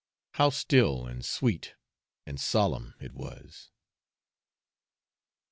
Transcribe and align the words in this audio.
How 0.31 0.49
still, 0.49 1.05
and 1.05 1.23
sweet, 1.23 1.75
and 2.25 2.39
solemn, 2.39 2.95
it 2.99 3.13
was! 3.13 3.69